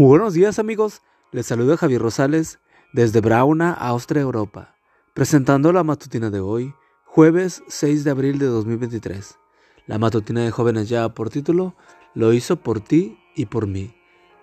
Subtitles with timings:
[0.00, 2.60] Buenos días amigos, les saluda Javier Rosales
[2.92, 4.76] desde Brauna, Austria, Europa,
[5.12, 6.72] presentando la matutina de hoy,
[7.04, 9.40] jueves 6 de abril de 2023.
[9.88, 11.74] La matutina de jóvenes ya por título,
[12.14, 13.92] Lo hizo por ti y por mí.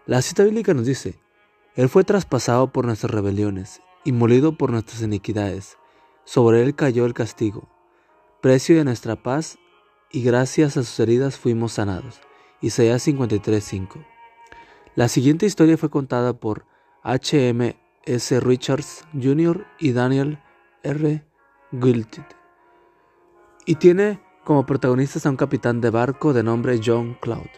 [0.06, 1.22] La cita bíblica nos dice,
[1.76, 5.78] Él fue traspasado por nuestras rebeliones y molido por nuestras iniquidades.
[6.26, 7.70] Sobre Él cayó el castigo,
[8.42, 9.58] precio de nuestra paz,
[10.12, 12.20] y gracias a sus heridas fuimos sanados.
[12.60, 14.15] Isaías 53:5
[14.96, 16.66] la siguiente historia fue contada por
[17.04, 17.50] H.
[17.50, 17.76] M.
[18.04, 18.40] S.
[18.40, 19.66] Richards Jr.
[19.80, 20.40] y Daniel
[20.84, 21.24] R.
[21.72, 22.24] Gilted
[23.66, 27.50] y tiene como protagonistas a un capitán de barco de nombre John Cloud.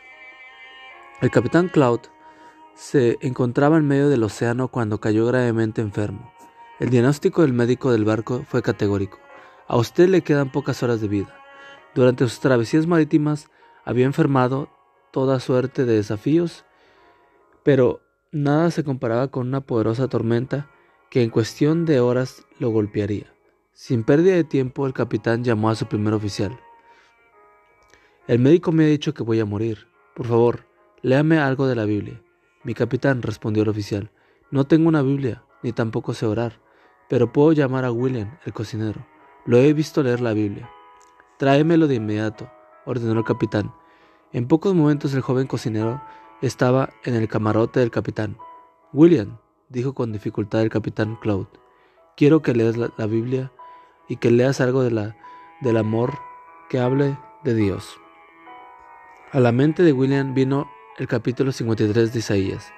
[1.22, 2.00] El capitán Cloud
[2.76, 6.32] se encontraba en medio del océano cuando cayó gravemente enfermo.
[6.80, 9.20] El diagnóstico del médico del barco fue categórico.
[9.68, 11.36] A usted le quedan pocas horas de vida.
[11.94, 13.50] Durante sus travesías marítimas
[13.84, 14.70] había enfermado
[15.12, 16.66] toda suerte de desafíos
[17.68, 18.00] pero
[18.32, 20.70] nada se comparaba con una poderosa tormenta
[21.10, 23.34] que en cuestión de horas lo golpearía.
[23.74, 26.58] Sin pérdida de tiempo, el capitán llamó a su primer oficial.
[28.26, 29.86] El médico me ha dicho que voy a morir.
[30.16, 30.66] Por favor,
[31.02, 32.24] léame algo de la Biblia.
[32.64, 34.12] Mi capitán, respondió el oficial,
[34.50, 36.62] no tengo una Biblia, ni tampoco sé orar,
[37.10, 39.06] pero puedo llamar a William, el cocinero.
[39.46, 40.70] Lo he visto leer la Biblia.
[41.38, 42.50] Tráemelo de inmediato,
[42.86, 43.74] ordenó el capitán.
[44.32, 46.02] En pocos momentos el joven cocinero
[46.42, 48.38] estaba en el camarote del capitán.
[48.94, 49.38] William,
[49.70, 51.48] dijo con dificultad el capitán Cloud,
[52.16, 53.52] quiero que leas la, Biblia
[54.08, 55.18] y que leas algo de la,
[55.62, 56.18] del amor
[56.70, 57.98] que hable de Dios.
[59.32, 62.72] A la mente de William vino el capítulo 53 de Isaías.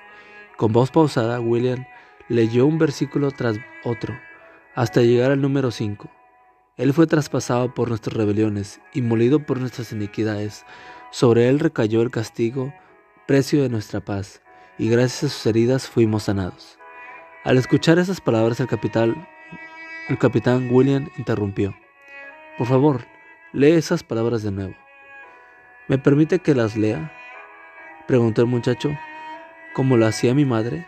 [0.57, 1.85] Con voz pausada, William
[2.27, 4.15] leyó un versículo tras otro,
[4.75, 6.09] hasta llegar al número 5.
[6.77, 10.65] Él fue traspasado por nuestras rebeliones y molido por nuestras iniquidades.
[11.11, 12.73] Sobre él recayó el castigo
[13.29, 14.41] precio de nuestra paz,
[14.79, 16.79] y gracias a sus heridas fuimos sanados.
[17.43, 19.27] Al escuchar esas palabras el capitán,
[20.07, 21.75] el capitán William interrumpió.
[22.57, 23.05] Por favor,
[23.53, 24.73] lee esas palabras de nuevo.
[25.87, 27.13] ¿Me permite que las lea?
[28.07, 28.97] preguntó el muchacho.
[29.75, 30.87] ¿Cómo lo hacía mi madre?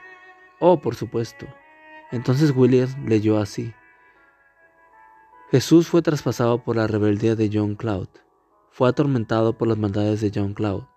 [0.59, 1.45] Oh, por supuesto.
[2.11, 3.71] Entonces William leyó así.
[5.51, 8.09] Jesús fue traspasado por la rebeldía de John Cloud.
[8.71, 10.90] Fue atormentado por las maldades de John Cloud.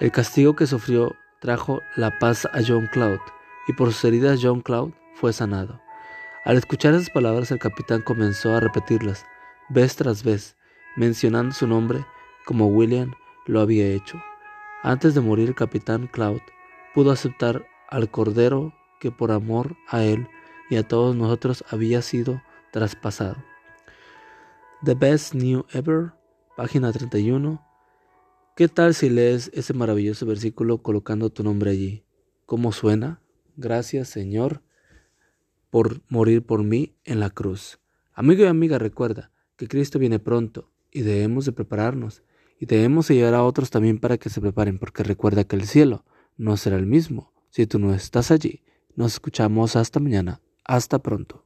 [0.00, 3.20] El castigo que sufrió trajo la paz a John Cloud,
[3.68, 5.80] y por sus heridas John Cloud fue sanado.
[6.44, 9.24] Al escuchar esas palabras el capitán comenzó a repetirlas,
[9.68, 10.56] vez tras vez,
[10.96, 12.04] mencionando su nombre
[12.44, 13.12] como William
[13.46, 14.20] lo había hecho.
[14.82, 16.40] Antes de morir el capitán Cloud
[16.92, 20.28] pudo aceptar al Cordero que por amor a él
[20.70, 23.36] y a todos nosotros había sido traspasado.
[24.82, 26.12] The Best New Ever,
[26.56, 27.64] página 31,
[28.56, 32.04] ¿Qué tal si lees ese maravilloso versículo colocando tu nombre allí?
[32.46, 33.20] ¿Cómo suena?
[33.56, 34.62] Gracias Señor
[35.70, 37.80] por morir por mí en la cruz.
[38.12, 42.22] Amigo y amiga, recuerda que Cristo viene pronto y debemos de prepararnos
[42.60, 45.66] y debemos de llevar a otros también para que se preparen porque recuerda que el
[45.66, 46.04] cielo
[46.36, 48.62] no será el mismo si tú no estás allí.
[48.94, 50.40] Nos escuchamos hasta mañana.
[50.62, 51.44] Hasta pronto.